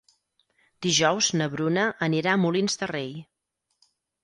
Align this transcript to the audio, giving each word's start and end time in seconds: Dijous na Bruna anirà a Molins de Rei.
Dijous 0.85 1.27
na 1.41 1.47
Bruna 1.57 1.85
anirà 2.07 2.33
a 2.33 2.41
Molins 2.47 2.81
de 2.83 2.91
Rei. 2.95 3.15